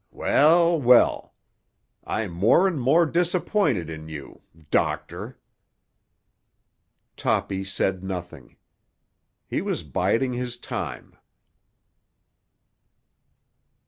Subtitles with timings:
[0.09, 1.35] Well, well!
[2.05, 5.37] I'm more and more disappointed in you—doctor."
[7.15, 8.57] Toppy said nothing.
[9.45, 11.15] He was biding his time.